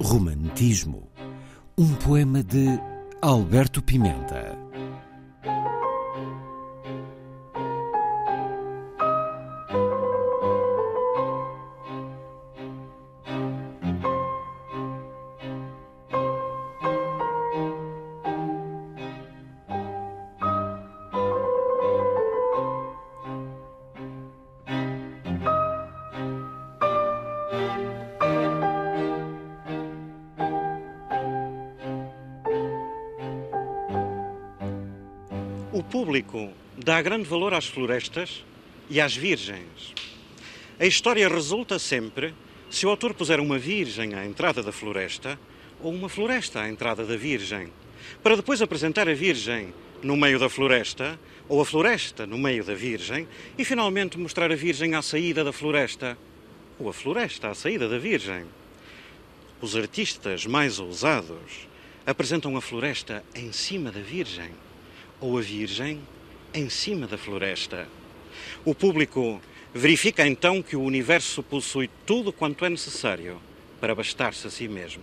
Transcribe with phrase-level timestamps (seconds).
[0.00, 1.08] Romantismo.
[1.76, 2.80] Um poema de
[3.20, 4.67] Alberto Pimenta.
[35.70, 38.42] O público dá grande valor às florestas
[38.88, 39.92] e às virgens.
[40.80, 42.32] A história resulta sempre
[42.70, 45.38] se o autor puser uma virgem à entrada da floresta
[45.82, 47.70] ou uma floresta à entrada da virgem,
[48.22, 52.74] para depois apresentar a virgem no meio da floresta ou a floresta no meio da
[52.74, 56.16] virgem e finalmente mostrar a virgem à saída da floresta
[56.78, 58.46] ou a floresta à saída da virgem.
[59.60, 61.68] Os artistas mais ousados
[62.06, 64.50] apresentam a floresta em cima da virgem
[65.20, 66.00] ou a Virgem
[66.52, 67.88] em cima da floresta.
[68.64, 69.40] O público
[69.74, 73.40] verifica então que o universo possui tudo quanto é necessário
[73.80, 75.02] para bastar-se a si mesmo.